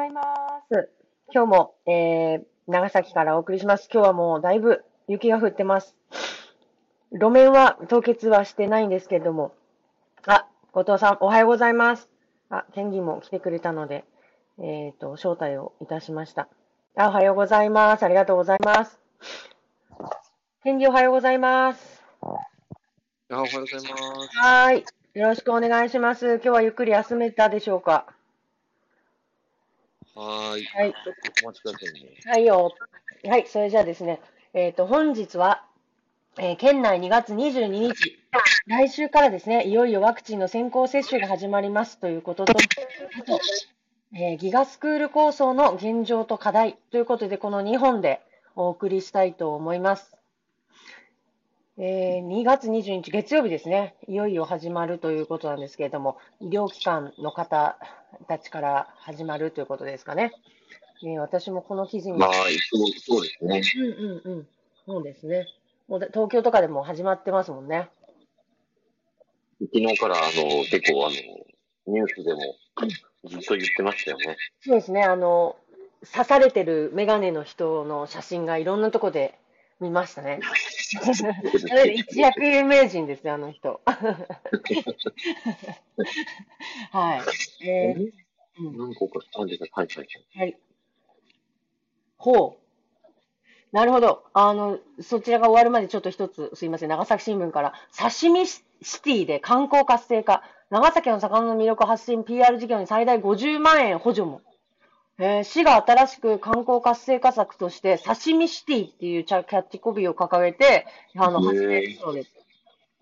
[0.00, 0.22] ざいま
[0.70, 0.88] す。
[1.32, 3.88] 今日も、えー、長崎からお送りします。
[3.92, 5.94] 今日はもうだいぶ雪が降ってます。
[7.12, 9.52] 路面は凍結はしてないんですけれども。
[10.26, 12.08] あ、後藤さん、おはようございます。
[12.48, 14.04] あ、天気も来てくれたので、
[14.58, 16.48] えっ、ー、と、招待をいたしました。
[16.96, 18.02] あ、おはようございます。
[18.02, 18.98] ありがとうございます。
[20.62, 22.02] 天気おはようございます。
[22.22, 24.38] あ、おはようございます。
[24.38, 24.84] はい。
[25.14, 26.34] よろしくお願いします。
[26.36, 28.06] 今日はゆっくり休めたでしょうか？
[30.20, 30.64] はい。
[30.64, 30.94] はい。
[31.42, 32.10] お待ちくださいね。
[32.26, 32.74] はいよ。
[33.24, 33.46] はい。
[33.48, 34.20] それじゃあですね、
[34.52, 35.64] えっ、ー、と、本日は、
[36.38, 38.18] えー、県内2月22日、
[38.66, 43.40] 来週からですね、いよいよワクチンの先行接種が始まりますということと、あと、
[44.12, 48.20] えー、ギガスクール構想の現状と課題ということで、この2本で
[48.56, 50.19] お送りしたいと思います。
[51.82, 57.78] えー、2月22日月曜日ですね、いよいよ始まるということなんですけれども、医療機関の方
[58.28, 60.30] たちから始まるということですかね。
[61.02, 62.18] えー、私もこの記事に。
[62.18, 63.62] まあ、そうそうですね。
[63.76, 64.48] うんうんうん。
[64.84, 65.46] そうですね。
[65.88, 67.88] もう東京とかでも始まってますもんね。
[69.58, 71.14] 昨日から、あの、結構、あの、
[71.94, 72.40] ニュースでも
[73.24, 74.36] ずっと言ってましたよね。
[74.60, 75.02] そうですね。
[75.04, 75.56] あの、
[76.12, 79.38] 刺されてるメガネの人の写真がいろんなとこで
[79.80, 80.40] 見ましたね。
[81.94, 83.80] 一躍有名人ですよ、あの人。
[86.90, 87.18] は
[87.62, 87.66] い。
[87.68, 88.12] えー、
[88.76, 89.66] 何個か感じた。
[89.72, 90.58] はいはいはい。
[92.16, 92.60] ほう。
[93.72, 94.24] なるほど。
[94.32, 98.62] あの、そちらが終わるまでちょっと一つ、すいません、長崎新聞から、刺身シ
[99.02, 104.40] ティで観光活性化、長崎の魚の魅力発信 PR 事業に最大50万円補助も。
[105.22, 112.30] えー、市が新しく観光活性化策として、刺身シティっていうキャッチコピーを掲げて、あの、始めるそうです。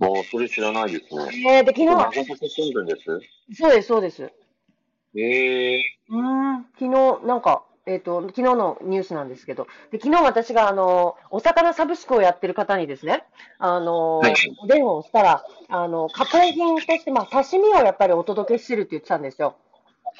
[0.01, 1.59] ああ、それ知らないですね。
[1.59, 3.21] えー、で、昨日長崎新聞です？
[3.55, 4.33] そうです、そうです。
[5.17, 6.15] ええー。
[6.17, 13.23] うん、昨日、なんか、えっ、ー、と、昨日のニュースなんですけど、で昨日私が、あの、お魚サブスクをやってる方にですね、
[13.61, 19.57] あの、はい、お電話をしたら、あの、加工品として、まあ、刺身をやっぱりお届けしてるって言ってたんですよ。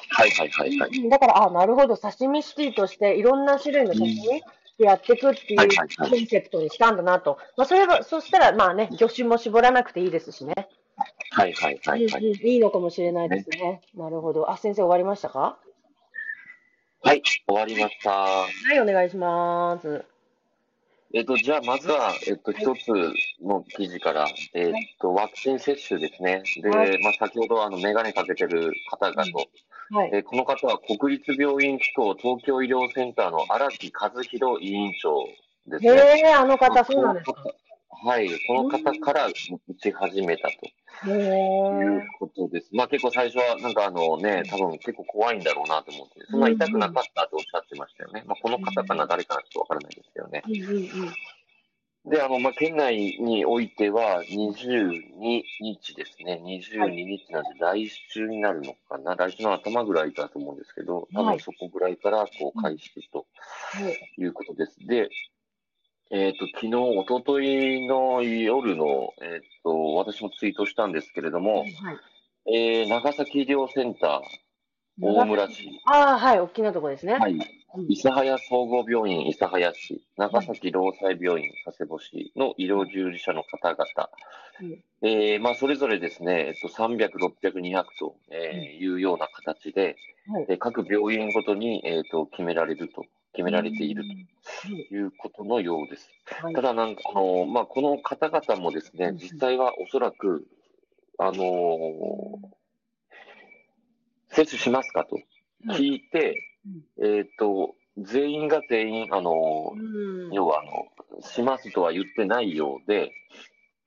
[0.09, 1.09] はいはいはいはい。
[1.09, 4.43] だから、あなるほど、刺身シティとしていろんな種類の刺身で
[4.79, 5.59] やっていくっていう
[5.97, 7.37] コンセプトにしたんだなと。
[7.57, 10.53] まあ、それは、そしたら、まあね、魚種も絞らなくていいですしね。
[11.31, 13.81] はいはいはい、はい、いいのかもしれないですね。
[13.95, 14.51] なるほど。
[14.51, 15.57] あ、先生終わりましたか？
[17.01, 18.11] はい、終わりました。
[18.11, 20.03] はい、お願いします。
[21.13, 22.91] えっと、じゃあ、まずは、えっと、一つ
[23.41, 26.43] の記事から、えっと、ワクチン接種ですね。
[26.61, 29.47] で、まあ、先ほど、あの、メガネかけてる方々と、
[29.91, 35.25] はい、えこの方は国立病院機構東京医療センターの荒木和弘委員長
[35.67, 35.91] ですね。
[35.91, 37.43] へえ、あの方、そうなんですか。
[38.01, 40.49] はい、この方から打ち始めた
[41.03, 42.69] ということです。
[42.71, 48.23] まあ結構最初はなんかあのね、多分結構怖いんだろうなと思って、そんな痛くなかったとおっしゃってましたよね。
[48.25, 50.43] まあこの方かな、誰かなちょっとわからないですけどね。
[52.09, 56.41] で、あの、まあ、県内においては、22日ですね。
[56.43, 59.15] 22日なんで、来週になるのかな。
[59.15, 63.25] 来週の頭ぐらいだと思うんですけど、多分そこぐらいから、こう、開始と
[64.17, 64.79] いうことです。
[64.87, 65.09] で、
[66.11, 71.73] えっ、ー、と、昨日、おとといの夜の、えっ、ー、と、私もツイートしたんですけれども、はい、
[72.51, 74.21] えー、長崎医療センター、
[74.99, 75.69] 大村市。
[75.85, 77.13] ああ、はい、大きなところですね。
[77.13, 77.37] はい。
[77.75, 84.09] 諫早総合病院諫早市、長崎労災病院佐世保市の医療従事者の方々、
[84.61, 89.95] うん、えー、まあ、それぞれですね、えっと、300、600、200と、えー、いうような形で、
[90.27, 93.03] はい、各病院ごとに、えーと、決められると、
[93.33, 94.03] 決められている
[94.65, 96.09] ということのようです。
[96.25, 100.47] はい、ただなんか、あのまあ、この方々もですね、実際はおそらく、
[101.19, 102.59] あのー
[104.31, 105.19] 接種しますかと
[105.73, 106.35] 聞いて、
[106.65, 113.11] うん、えっ、ー、と、全員が全員、あの、うん、要は、あの、しますとは言ってないようで、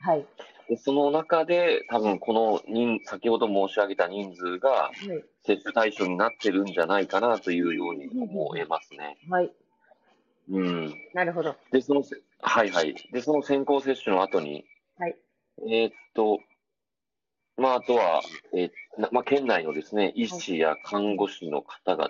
[0.01, 0.27] はい。
[0.69, 4.91] でその中で、多分この人、先ほど申し上げた人数が、
[5.45, 9.17] 接種対象になってるんじゃないかなというように思えますね。
[9.29, 9.53] はい。
[10.51, 10.95] うん。
[11.15, 11.57] なるほど。
[11.71, 12.03] で、その、
[12.41, 12.95] はいはい。
[13.13, 14.65] で、その先行接種の後に、
[14.99, 15.17] はい。
[15.69, 16.41] えー、っと、
[17.57, 18.23] まあ、あとは、
[18.55, 18.71] えー、
[19.13, 22.09] まあ、県内のですね、医師や看護師の方々、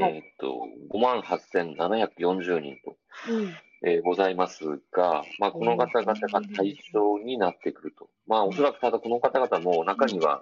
[0.00, 2.96] はい、えっ、と、5万8740人と、
[3.30, 3.54] うん。
[3.84, 8.08] えー、ございますが、まあ、この方々が対象になってくると。
[8.28, 10.40] まあ、おそらくただこの方々も中には、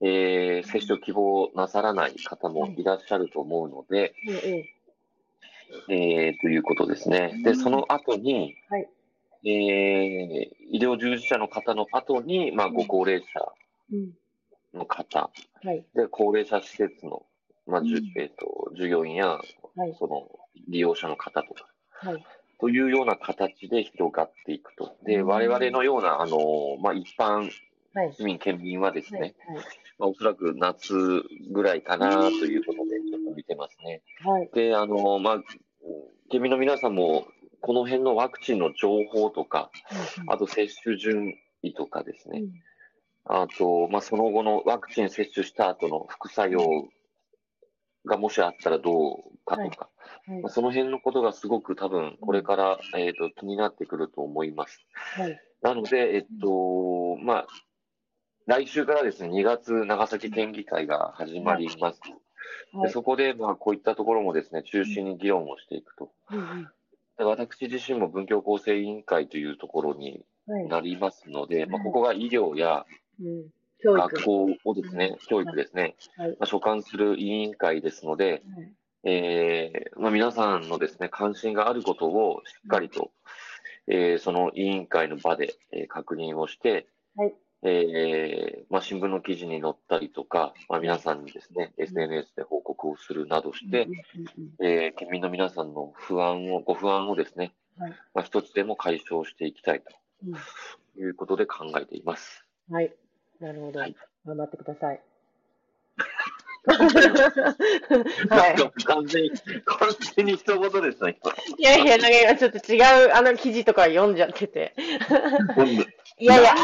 [0.00, 4.14] えー、接種を希望なさらない方もいらっしゃると思うので、
[5.88, 7.40] えー、ということですね。
[7.44, 8.88] で、その後に、はい、
[9.44, 13.52] えー、医療従事者の方の後に、まあ、ご高齢者
[14.74, 15.30] の方、
[15.62, 17.24] はい、で、高齢者施設の、
[17.68, 19.28] まあ、じゅえっ、ー、と、従業員や、
[19.76, 19.94] はい。
[19.98, 20.28] その
[20.68, 22.24] 利用者の方とか、はい。
[22.60, 24.96] というような形で広がっていくと。
[25.04, 26.38] で、うん我々のような、あの、
[26.82, 27.50] まあ、一般
[27.94, 28.12] はい。
[28.14, 29.34] 市民、県民はですね、はい。
[29.98, 30.94] まあ、おそらく夏
[31.50, 34.02] ぐらいかなということで、ちょっと見てますね。
[34.24, 34.50] はい。
[34.54, 35.42] で、あの、まあ、
[36.30, 37.26] 県民の皆さんも、
[37.60, 39.70] この辺のワクチンの情報とか、
[40.28, 42.44] あと接種順位とかですね、
[43.24, 46.88] あと、まあ、その後のワクチン接種した後の副作用
[48.08, 49.88] がもしあったらどうかとか、
[50.26, 54.84] はいまあ、その辺のことがすごく多分これから、えっと気になってくると思います。
[55.16, 55.40] はい。
[55.62, 57.46] なので、えっと、まあ、
[58.46, 62.00] 来週からですね、2月長崎県議会が始まります。
[62.72, 62.86] はい。
[62.86, 66.10] でそこで、まあ、こういったところもですね、中心に議論をしていくと。
[66.30, 66.68] うんうん
[67.18, 70.68] で私自身も文教構成委員会というところにはい。
[70.68, 72.86] なりますので、まあ、うんここが医療や
[73.20, 73.48] うん。
[73.84, 76.30] 学校をですね、教育ですね、はい。
[76.30, 78.72] まあ、所管する委員会ですので、はい。
[79.04, 83.12] えーまあ、皆さんのですね、関心があることをしっかりと、
[83.86, 87.34] えーその委員会の場で、えー確認をして、はい。
[87.62, 93.88] えーまあ、新聞の記事に載ったりとか、まあ、皆さんにですね、SNS で報告をするなどして、
[94.60, 97.90] えー県民の皆さんの不安を、ご不安をですね、はい。
[98.14, 99.82] まあ、一つでも解消していきたい
[100.26, 100.32] うん。
[100.32, 100.38] と
[101.00, 102.44] いうことで考えています。
[102.70, 102.94] はい。
[103.40, 103.80] なるほど。
[103.80, 103.96] はい
[104.28, 105.00] 頑張ってください。
[106.68, 109.30] なんはか完全に、
[109.64, 111.16] 完全に一言ですね、
[111.56, 111.62] い。
[111.62, 114.74] いやいや、なんか今ちょっと違うあの記事とか読んじゃってて。
[116.18, 116.54] いやいや、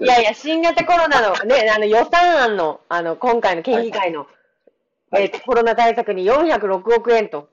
[0.00, 4.26] いやいや、新型コロナのね、あの予算案の、あの、今回の県議会の、
[5.10, 7.48] はいえっと、コロナ対策に406億円と、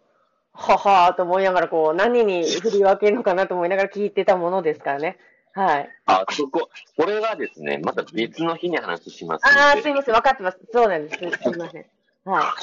[0.51, 5.17] ははーと思いながら、こう、何に振り分けるのかなと思いながら聞いてたものですからね。
[5.53, 5.89] はい。
[6.05, 9.45] あ、そこ、これはですね、また別の日に話します。
[9.45, 10.57] ああ、すいません、分かってます。
[10.71, 11.17] そうなんです。
[11.17, 11.85] すすいません。
[12.25, 12.55] は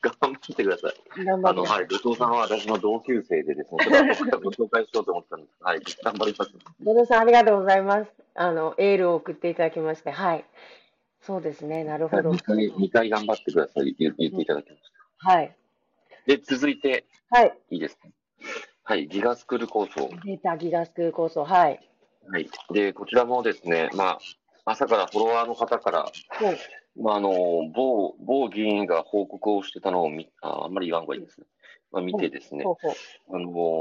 [0.00, 1.22] 頑張ってください。
[1.22, 1.24] い。
[1.24, 1.62] 頑張あの。
[1.64, 5.52] はい、後藤さんは私の同級生でですね、僕がご紹介しようと思ったんです。
[5.60, 6.50] はい、頑張ります。
[6.82, 8.10] 野田さん、ありがとうございます。
[8.34, 10.44] あの、エールを送っていただきまして、はい。
[11.22, 12.30] そうですね、なるほど。
[12.30, 13.94] 2回、二回頑張ってください。
[13.98, 14.80] 言言っていただきまし
[15.18, 15.56] はい。
[16.26, 16.32] た。
[16.36, 17.58] で、続いて、はい。
[17.70, 18.08] いいですか？
[18.88, 20.08] はい、ギガスクール構想。
[20.24, 21.80] データギガスクール構想、はい。
[22.30, 22.48] はい。
[22.72, 24.18] で、こちらもですね、まあ、
[24.64, 26.10] 朝からフォロワーの方から、は
[26.52, 26.58] い。
[26.96, 27.30] まあ、あの、
[27.74, 31.46] 某、某議員が報告をしてたのを見、ああんまり言わん方がいいですね。
[31.90, 32.92] まあ、見てですね、ほうほう。
[33.36, 33.38] あ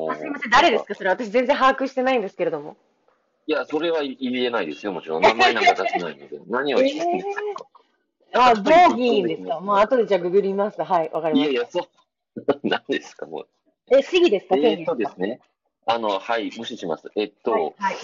[0.10, 0.96] のあすみません、誰ですか？
[0.96, 2.76] それ私全然把握してないんですけれども。
[3.46, 5.22] いや、それは言えないですよ、もちろん。
[5.22, 6.40] 名前なんか出せないので。
[6.50, 7.38] 何を言ってるんです
[8.34, 8.56] か、あ、
[8.90, 9.60] 某議員ですか？
[9.60, 10.82] もう後でじゃあググります。
[10.82, 11.88] はい、わかりましいやいや、そう。
[12.64, 13.48] 何ですか、もう。
[13.90, 13.98] た。
[13.98, 15.40] え、市議ですかえっとですね。
[15.86, 17.10] あの、はい、無視します。
[17.16, 17.96] えっと、はい、はい。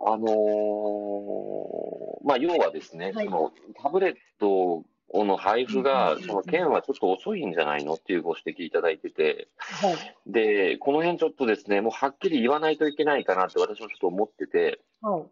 [0.00, 9.96] あのーまあ、要はですね、はいそのタブレットの配布が、うんその県はちょっと遅いんじゃないのっていうご指摘いただいてて、はい。
[10.26, 15.22] で、この辺ちょっとですね、もうはっきり言わないといけないかなって私もちょっと思ってて、はい。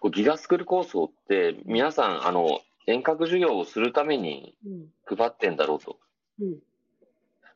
[0.00, 5.16] こうギガスクール構想って、皆さん、あの、遠隔授業をするためにうん。
[5.16, 5.98] 配ってんだろうと。
[6.40, 6.58] うん。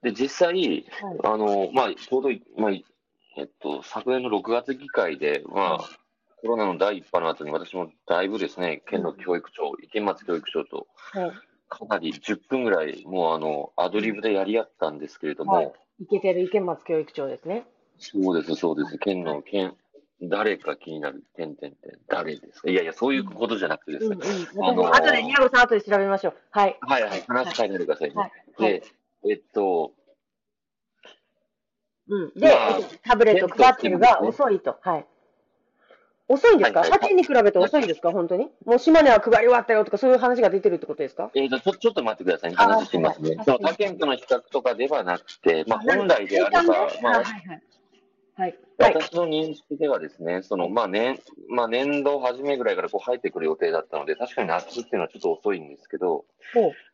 [0.04, 0.54] で、実際、
[1.02, 1.18] はい。
[1.24, 2.70] あの、まあ、ちょうど、まあ、
[3.36, 5.88] えっと、昨年の6月議会で、まあ、
[6.40, 11.32] コロナの第一波の後に私もだいぶですね、県の教育長、池松教育長と、はい。
[11.68, 17.64] かなり10分ぐらい、もうあの、アドリブでやり合ったんですけれども、はいいけてる池松教育長ですね。
[17.98, 19.76] そうです、そうです、県の、県、
[20.20, 22.70] 誰か気になる、点点点、誰ですか？
[22.70, 24.26] いやいや、そういうことじゃなくてですうんうんね、。
[24.26, 26.34] 私あのも後で、ニャゴさん後で調べましょう。
[26.50, 26.76] はい。
[26.80, 28.14] はいはい、話し変えないでくださいね。
[28.16, 28.30] はい。
[28.56, 28.72] はい。
[28.72, 28.82] で、
[29.30, 29.92] えっと、
[32.08, 32.32] うん。
[32.34, 34.78] で、まあタブレット配ってるが遅いと。
[34.80, 35.06] はい。
[36.26, 36.80] 遅いんですか？
[36.80, 38.10] はいはに比べて遅いんですか？
[38.10, 38.48] 本当に？
[38.64, 41.30] もう島根は配り終わったよとかそういう話が出てるってことですか？
[41.34, 42.56] えっと、ちょ、ちょっと待ってくださいね。
[42.58, 43.44] あ話しますねはい。
[43.44, 46.82] その他県との比較とかではなくて、まあ、本来であれば、まあ
[47.18, 47.62] はい、はい。
[48.36, 48.58] はい。
[48.78, 48.94] はい。
[48.94, 56.24] 私の認識ではですね、その、まあ、年、まあ、年度初めぐらいからこう入ってくる予定だったので、確かに夏っていうのはちょっと遅いんですけど。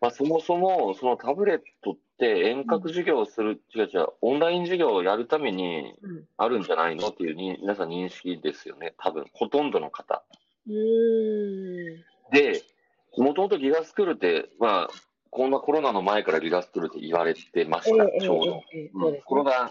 [0.00, 6.24] まあ、そもそも、そのタブレットって遠隔授業をする、違う違う、オンライン授業をやるためにうん。
[6.36, 10.22] あるんじゃないのっていうに、皆さん認識ですよね、多分、ほとんどの方。
[10.68, 12.04] うーん。
[12.32, 12.62] で、
[13.16, 14.88] もともとギガスクールって、まあ、
[15.30, 18.62] こんなコロナの前からギガスクールって言われてました、ええちょうど。
[19.24, 19.70] コロナ、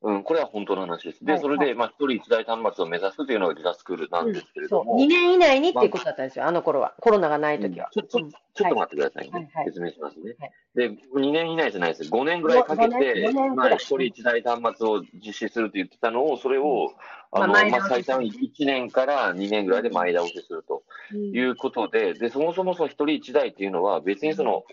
[0.00, 1.24] うん、これは本当の話です。
[1.24, 4.84] で、はいそれで、まあ、一人一台端末を目指すというのがギガスクールなんですけれそう。
[4.84, 6.94] ども、2年以内にっていうことだったんですよ、あの頃は。
[7.00, 7.88] コロナがない時は。
[7.92, 9.30] ちょちょうんちょっと待ってくださいね。
[9.32, 10.36] はいはい説明しますね。
[10.38, 12.10] はいで、2年以内じゃないです。
[12.10, 16.92] 5年ぐらいかけてまあ、一人一台端末を実施すると言ってたのを、それを、
[17.32, 24.64] あの、まあ前まあ、最短1年から2年ぐらいで前倒しするとうんいうことで、で、そもそもその一人一台っていうのは、別にその、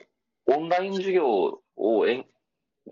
[0.45, 2.05] オンライン授業を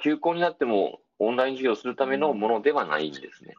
[0.02, 3.56] 休校になってもオンライン授業をするためのものではないんですね。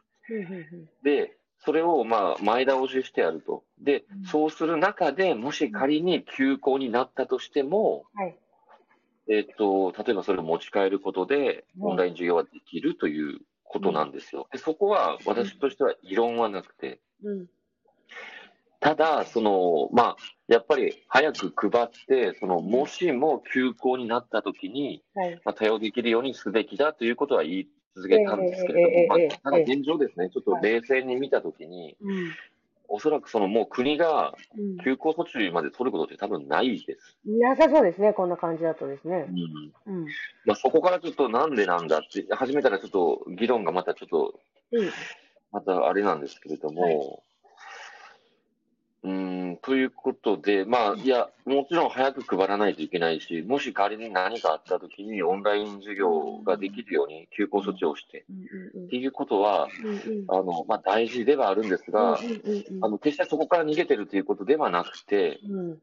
[1.03, 3.63] で、それをまあ前倒ししてやると。
[3.79, 8.37] で、そうする中でもし仮に休校になったとしても、はい。
[9.27, 14.47] えっと、例えばそれを持ち帰ることで、うんオンライン授業はできるということなんですよ。
[14.51, 17.47] でそこは私としては異論はなくて、うん。
[18.79, 20.17] ただ、その、まあ、
[20.47, 25.41] やっぱり早く配って、その、もしも休校になった時に、はい。
[25.43, 32.31] まあ、対応できるようにすべきだということは言い続けたんですけれども、ええまあ、ただ現状ですね、ちょっと冷静に見た時に、うん。
[32.87, 34.77] おそらくそのもう国がうん。
[34.83, 37.17] 休校措置まで取ることって多分ないです。
[37.25, 39.25] なさそうですね、こんな感じだとですね
[39.87, 39.91] う。
[39.91, 39.93] ん。
[39.93, 40.05] うん。
[40.45, 44.39] まあ、そこからちょっとなんでなんだって、始めたらちょっと議論がまたちょっと、
[44.71, 44.89] うん。
[45.51, 47.23] またあれなんですけれども、
[49.05, 58.25] うーん、ということで、まあ、いや、もちろん早く配らないといけないし、もし仮に何かあったときにオンライン授業ができるように休校措置をして、
[58.87, 59.67] っていうことは、
[60.27, 62.19] あの、まあ、大事ではあるんですが、
[62.81, 65.79] あの、決してそこから逃げてるということではなくて、うん。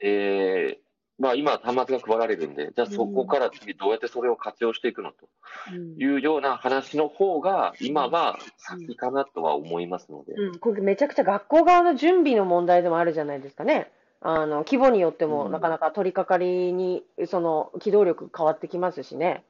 [0.00, 0.91] えー、
[1.22, 5.28] まあ、今、端末が配られるんで、じゃあそこから次どうやってそれを活用していくのと
[5.72, 10.32] うんいうような話の方が、今は先かなとは思いますので。
[10.32, 13.92] うん、これめちゃくちゃ学校側の準備の問題でもあるじゃないですかね。
[14.20, 19.44] あの、規模によってもうんなかなか取り掛かりに、その、機動力変わってきますしね。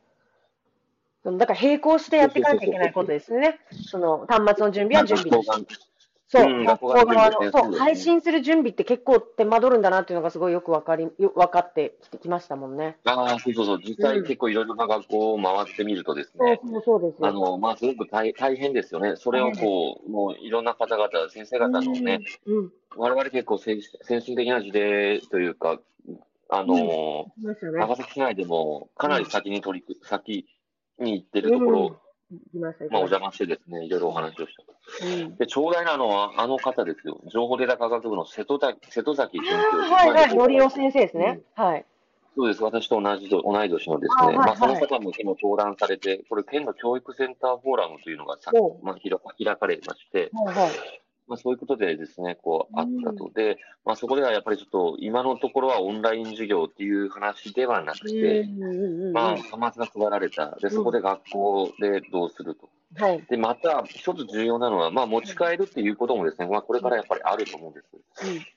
[1.24, 3.60] だから並行してやっていかなきゃいけないことですよね。
[3.86, 5.91] その、端末の準備は準備だし。
[6.32, 12.96] そう、うん学校側側の、そう、配信する準備って結構手間取るんだなっていうのがすごいよくわかり、よ分かってきてきましたもんね。
[13.04, 13.80] ああ、そうそうそう。
[13.84, 17.28] 実際結構いろいろな学校を回ってみるとですそうね、そうそうですよ。
[17.28, 19.16] あの、まあ、すごく大大変ですよね。
[19.16, 22.72] それをこう、もういろんな方々、先生方のね、うん、うん。
[22.96, 25.80] 我々結構先先進的な事例というか、
[26.48, 27.26] あの。
[27.36, 30.46] 長崎市内でもかなり先に取り、先
[30.98, 32.01] に行ってるところ、い
[32.54, 32.96] まあ、お。
[32.98, 35.06] 邪魔してですね、いろいろお話をした。
[35.06, 35.36] うん。
[35.36, 37.20] で、長大なのは、あの方ですよ。
[37.32, 39.94] 情報データ科学部の瀬戸田瀬戸崎准教あ授。
[39.94, 41.40] あ、はいはい、まあのりお先生ですね。
[41.54, 41.84] はい。
[42.34, 42.62] そうです。
[42.62, 50.70] 私と同じと、同い年のですね、あはいまあ、そのはい方も昨日登壇されて、これ、県の教育センターフォーラムというのがさお、まあ、開か開かれまして、はいはい。
[51.28, 53.30] まあ、そういうことでですね、こう、あったと。
[53.34, 60.56] で、まあ、そこではやっぱりちょっと、今のところはオンライン授業っていう話ではなくて、うんうんうんうんまあ、端末が配られた。
[60.60, 62.68] で、そこで学校でどうすると。
[62.96, 63.22] はい。
[63.30, 67.86] で、また、一つ重要なのは、まあ、持ち帰るっていうこともですね、まあ、これからやっぱりあると思うんです。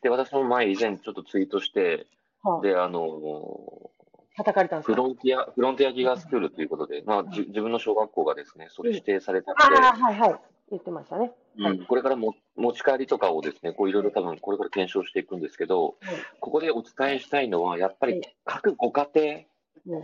[0.02, 2.08] で、私も前以前ちょっとツイートして、
[2.42, 3.92] はあ、で、あの、
[4.36, 4.94] 叩かれたんですか？
[4.94, 10.36] フロンティア、フロンティアギガスクールということで、まあ、じ自分の小学校がですね、それ指定されたので、ああ、はいはい。
[10.72, 11.32] 言ってましたね。
[11.58, 16.16] うん、これからも持ち帰りとかをですね、こういろいろ多分これから検証していくんですけど、はい。
[16.40, 18.36] ここでお伝えしたいのは、やっぱりはい。
[18.46, 20.04] 各ご家庭うん。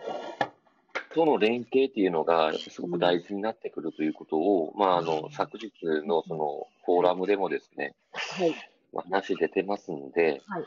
[1.13, 5.72] との連携っていうのが、すごく大事になってくるということを、まあ、あの、昨日
[6.08, 8.56] のそのフォーラムでもですね、はい。
[8.94, 10.65] まあ、話出てますんで、はい。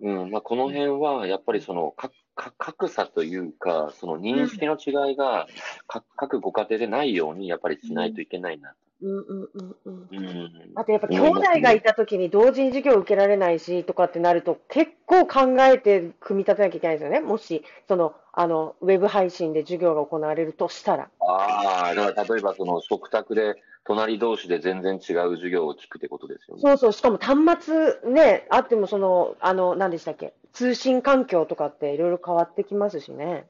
[0.00, 5.48] うん、まあ、この辺はやっぱりその、か、か、格差というか、その認識の違いが、
[5.86, 8.70] か各ご家庭でないように、やっぱりしないといけないな。
[8.70, 10.08] うんうんうんうん。
[10.10, 10.72] うん。
[10.74, 17.20] あとやっぱ兄弟がいたときに同時に授業を受けられないしとかってなると結構考えて組み立てなきゃいけないですよね。
[17.20, 21.08] もし、その、あの、ウェブ配信で授業が行われるとしたら。
[21.20, 25.00] ああ、だから例えばその食卓で隣同士で全然違う
[25.36, 26.62] 授業を聞くってことですよね。
[26.62, 33.46] そうそう、しかも端末ね、あってもその、あの、何でしたっけ、通信環境とかっていろいろ変わってきますしね。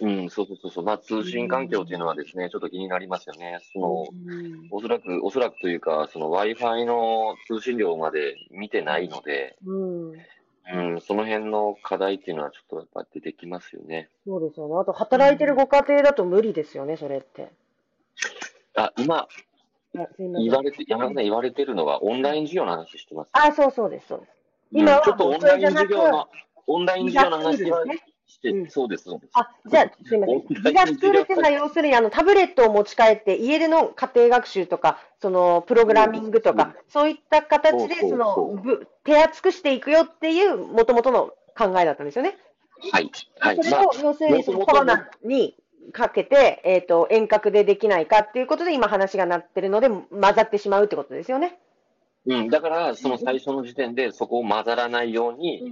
[0.00, 0.84] うん、そうそうそうそう。
[0.84, 3.58] まあ通信環境っていうのはですね、ちょっと気になりますよね。
[3.72, 10.12] その、うんおそらく、おそらくというか、その Wi-Fi の通信量まで見てないので、うん。
[10.70, 14.10] うん、その辺の課題っていうのはちょっとやっぱ出てきますよね。
[14.26, 14.74] そうですよね。
[14.78, 17.50] あと、働いてるご家庭だと無理ですよね、それって。
[18.74, 19.26] あ、今。
[20.18, 23.30] 言われて、山田さん言われてるのはオンライン授業の話してます。
[23.32, 24.28] あ、そうそうです、そうです。
[24.30, 24.38] うん
[24.70, 26.28] 今はちょっとオンライン授業の、
[26.66, 27.70] オンライン授業の話すね
[28.28, 29.30] して、うんそうです、そうです。
[29.34, 30.40] あ、じゃあ、すいません。
[30.46, 42.36] ギガスクールっていうのは要するに、あの、タブレットを持ち帰って、家での家庭学習とか、その、プログラミングとか、そういった形で、その、ぶ手厚くしていくよっていう、もともとの考えだったんですよね。
[42.92, 43.10] はい。
[43.40, 43.56] はい。
[43.56, 45.56] まあそれを、要するに、そのコロナに
[45.92, 50.04] かけて、えっと、遠隔でできないかっていうことで、今話がなってるので、混
[50.34, 51.58] ざってしまうってことですよね。
[52.26, 55.62] うん、だから、その最初の時点でそこを混ざらないよううんに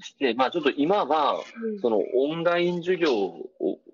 [0.00, 1.42] して、まあちょっと今は、
[1.80, 3.42] そのオンライン授業を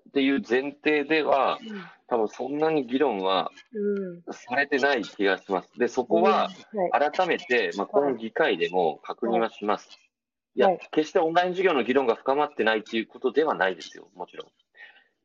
[0.09, 1.59] っていう前提では、
[2.07, 4.33] 多分そんなに議論はうん。
[4.33, 5.69] されてない気がします。
[5.77, 6.49] で、そこは
[6.91, 9.89] 改めて、まあ、この議会でも確認はします。
[10.55, 10.59] い。
[10.59, 14.47] やはい、決してオンライン授業の議論が深まってないっていうことではないですよ、もちろん。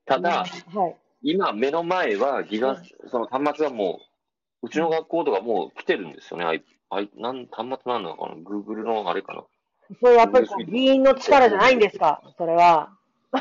[0.05, 0.97] ただ、はい。
[1.23, 4.14] 今目の前はギガ、その端末はもう、
[4.65, 6.45] うちの学校とかもう来てるんですよね。
[6.45, 9.43] あい、あい、なん、端末なんなのかな ?Google のあれかな？
[10.01, 12.23] それやっぱり議員の力じゃないんですか？
[12.39, 12.91] それは。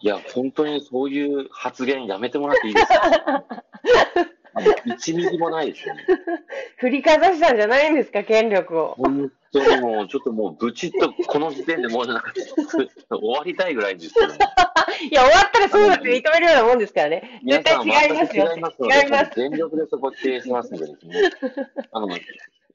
[0.00, 3.44] いや、本当にそういう発言やめてもらっていいですか？
[4.58, 6.04] あの1ミリもないですよね。
[6.78, 8.22] 振りかざしたんじゃないんですか？
[8.24, 8.94] 権力を。
[8.96, 12.32] 本当にもう、ちょっともう、ブチッと、この時点でもうなんか、
[13.10, 14.38] 終わりたいぐらいですよね。
[15.10, 17.40] いや、終わったらそうだって認めるようなもんですからね。
[17.46, 18.52] 絶対違いますよ。
[18.54, 19.30] 違いますので違います。
[19.36, 21.30] 全力でそこ否定しますんでですね。
[21.92, 22.08] あの、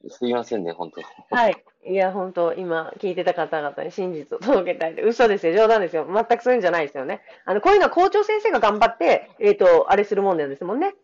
[0.08, 1.34] すいませんね、本当。
[1.34, 1.64] はい。
[1.84, 5.02] いや、本当今、聞いてた方々に真実を届けたいで。
[5.02, 5.54] 嘘ですよ。
[5.54, 6.06] 冗談ですよ。
[6.06, 7.22] 全くそういうんじゃないですよね。
[7.44, 10.94] あの、こういうのは校長先生が頑張って、えっ、と、あれするもんなんですもんね。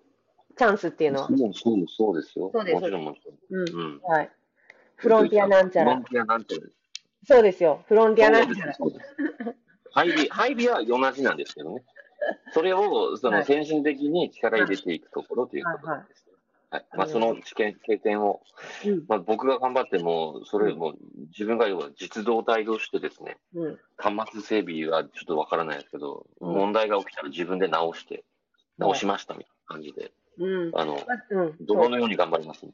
[0.57, 1.29] チャンスっていうのは。
[1.29, 1.53] そうそう
[1.89, 2.51] そうですよ。
[2.53, 3.63] そうですもちろんもちろん。
[3.63, 3.69] うん。
[3.69, 4.01] うん。
[4.03, 4.31] はい。
[4.97, 6.05] フロンティアなんちゃらフロン。
[6.05, 6.73] ティアなんちゃらです。
[7.27, 7.85] そうですよ。
[7.87, 8.77] フロンティアなんちゃら。
[9.93, 11.83] 配備、配備は同じなんですけどね。
[12.53, 16.27] それを、そはいの先進的に力入れていくところということです。
[16.71, 16.87] はい。
[16.95, 18.43] まあ、その知見、経験を、
[18.85, 19.05] うん。
[19.09, 20.95] まあ、僕が頑張っても、それも、
[21.31, 23.79] 自分が要は実動体としてですね、うん。
[23.97, 28.25] 端末整備はちょっとわからないですけど、うん問題が起きたら自分で直して、
[28.77, 30.71] 直しましたみたいな感じで、うん。
[30.75, 31.57] あの、まうん。
[31.61, 32.67] 泥のように頑張ります？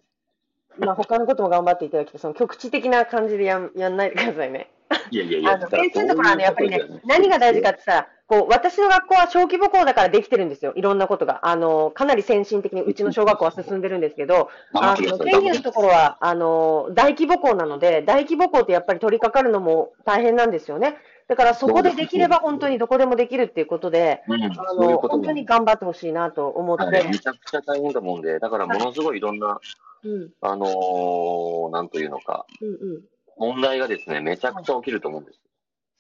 [0.77, 2.21] まあ、他のことも頑張っていただきたい。
[2.21, 4.73] その局地的な感じでやんやんないでくださいね。
[5.11, 10.73] いやいやいや、あの、先生のところはね、やっぱりね何が大事かって言ったら、こう、私の学校は小規模校だからできてるんですよ。
[10.77, 11.47] いろんなことが。
[11.47, 20.97] あの、かなり先進的にうちの小学校は進んでるんですけど、あの、頑張ってください天気のところは、あの、大規模校なので、大規模校ってやっぱり取り掛かるのも大変なんですよね。
[21.27, 29.59] だからそこでできれば本当にどこでもできるっていうことで、うん、あの、本当に頑張ってほしいなと思って、はい、めちゃくちゃ大変だもんで、だからものすごいいろんな、
[30.03, 33.03] うん、あのーなんというのか、うん、うん。
[33.37, 35.41] 問題がですね、めちゃくちゃ起きると思うんです。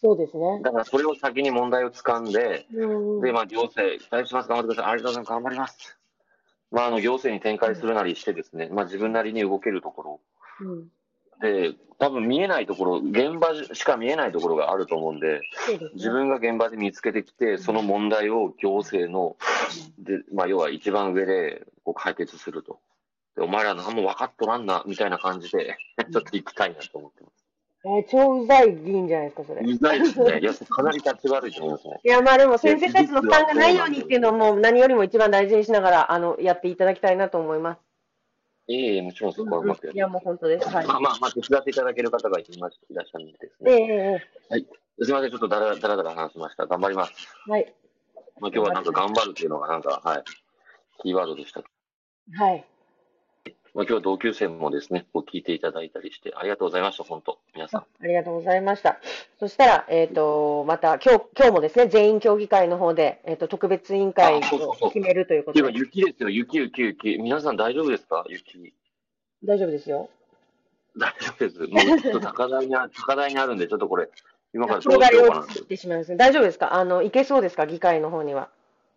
[0.00, 0.60] そうですね。
[0.62, 5.98] だからそれを先に問題を掴んで、うん、で、まあ、行政、期待します、頑張ってください、ありがとうございます、頑張ります。
[6.70, 10.20] まあ、あの、行政に展開するなりしてですね、まあ、自分なりに動けるところ、
[10.61, 10.88] うん。
[11.40, 15.90] で、多分見えないところ、現場しか見えないところがあると思うんで、ですね。
[15.94, 19.37] 自分が現場で見つけてきて、その問題を行政の、
[19.98, 22.78] で、まあ、要は一番上でこう解決すると。
[23.37, 25.77] で、お前ら何も分かっとらんな、みたいな感じで、
[26.12, 27.44] ちょっと行きたいなと思ってます。
[27.87, 29.61] えー超うざい議員じゃないですか、それ。
[29.61, 30.40] うざいですね。
[30.40, 32.01] いや、かなり立ち悪いと思いますね。
[32.03, 37.81] いや、まあでも先生たちの負担がないようにっていうのも何よりも一番大事にしながら、あの、やっていただきたいなと思います。
[38.68, 40.66] ええもちろんそこはうまくやいや、もう本当です。
[40.70, 40.87] はい。
[40.87, 44.27] まあまあ、まあ、手伝っていただける方がいまいらっしゃるんですええね。
[44.53, 46.66] ええすみません、ちょっとだらだらだら話しました。
[46.66, 47.12] 頑張ります。
[47.47, 47.75] はい。
[48.40, 50.25] まあ、今日はなんか頑張るっていうのがなんか、はい、
[51.03, 51.62] キーワードでした。
[52.38, 52.64] はい。
[53.74, 57.38] まあ、今日は同級生もですね、こう聞いていただいたりして、ありがとうございました、本当。
[57.56, 57.87] 皆さんあ。
[58.02, 59.00] ありがとうございました。
[59.40, 64.40] そしたら、えっ、と、また、今日、今日もですね、全員協議会の方で、えっ、と、特別委員会を
[64.92, 67.18] 決めるというこっていうか、とで、雪ですよ、雪、雪、雪。
[67.18, 68.24] 皆さん大丈夫ですか？
[68.28, 68.72] 雪。
[69.42, 70.08] 大丈夫ですよ。
[70.96, 71.58] 大丈夫です。
[71.58, 74.08] もうちょっと高台にあ、 高台にあるんで、ちょっとこれ、
[74.54, 76.16] 今からどうしようかなってしまいますね。
[76.16, 76.74] 大丈夫ですか？
[76.74, 77.66] あの、行けそうですか？
[77.66, 78.50] 議会の方には。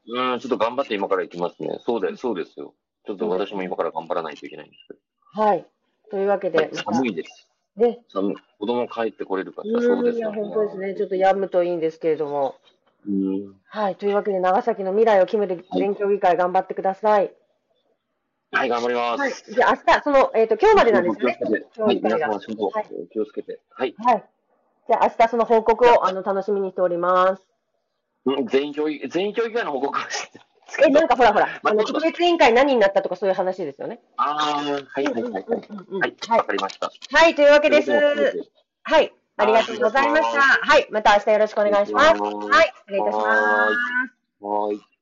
[0.06, 1.80] うん、ちょっと頑張って今から行きますね。
[1.84, 2.76] そうで、そうですよ。
[3.08, 5.66] ちょっと私も今から頑張らないといけないんですけはい。
[6.12, 6.60] というわけど。
[6.60, 7.48] はで、い、寒いです。
[7.78, 8.00] ね。
[8.10, 8.36] 寒い。
[8.60, 10.32] 子供帰ってこれるかうそうですん、いや。
[10.34, 10.94] 本当ですね。
[10.94, 12.56] ちょっとやむといいんですけれども。
[13.08, 13.56] うん。
[13.66, 13.96] はい。
[13.96, 17.32] というわけで、長崎の未来を決める全協議会頑張ってください。
[18.52, 19.20] はい、頑張ります。
[19.22, 19.32] はい。
[19.32, 21.66] じゃあ、明日、その、えっ、と、今日までなんですよね。
[21.78, 23.62] はい、皆様、仕事、はい気をつけて。
[23.70, 23.96] はい。
[23.98, 24.24] はい。
[24.88, 27.48] じゃあ、明日その報告を、あの、楽しみにしております。
[28.26, 30.42] うん全員教育、全員教育会の報告をして。
[30.86, 34.00] え、なんかほらほら、あの、まあ特別委員会何になったとかそういう話ですよね。
[34.18, 35.46] ああ、はい、はい、はい、はい。
[35.90, 36.92] うんはい、はいわかりました。
[37.12, 37.92] はい、というわけです。
[37.92, 38.02] は
[38.84, 39.14] はい。
[39.38, 40.42] ありがとうございました。
[40.42, 40.88] はい。
[40.92, 42.22] また明日よろしくお願いします。
[42.22, 42.74] ははい。
[42.86, 44.97] 失礼いたします。